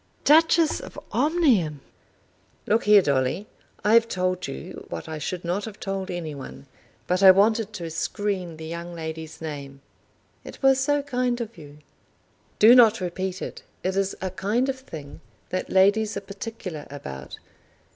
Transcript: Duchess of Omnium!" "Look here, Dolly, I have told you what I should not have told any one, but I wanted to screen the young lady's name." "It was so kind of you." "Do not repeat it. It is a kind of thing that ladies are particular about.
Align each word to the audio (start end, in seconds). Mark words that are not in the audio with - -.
Duchess 0.23 0.79
of 0.79 0.97
Omnium!" 1.11 1.79
"Look 2.65 2.85
here, 2.85 3.03
Dolly, 3.03 3.45
I 3.85 3.93
have 3.93 4.07
told 4.07 4.47
you 4.47 4.83
what 4.89 5.07
I 5.07 5.19
should 5.19 5.45
not 5.45 5.65
have 5.65 5.79
told 5.79 6.09
any 6.09 6.33
one, 6.33 6.65
but 7.05 7.21
I 7.21 7.29
wanted 7.29 7.71
to 7.73 7.91
screen 7.91 8.57
the 8.57 8.65
young 8.65 8.95
lady's 8.95 9.39
name." 9.41 9.79
"It 10.43 10.63
was 10.63 10.79
so 10.79 11.03
kind 11.03 11.39
of 11.39 11.55
you." 11.55 11.77
"Do 12.57 12.73
not 12.73 12.99
repeat 12.99 13.43
it. 13.43 13.61
It 13.83 13.95
is 13.95 14.17
a 14.23 14.31
kind 14.31 14.69
of 14.69 14.79
thing 14.79 15.21
that 15.49 15.69
ladies 15.69 16.17
are 16.17 16.21
particular 16.21 16.87
about. 16.89 17.37